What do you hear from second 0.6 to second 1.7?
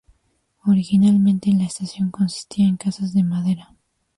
Originalmente la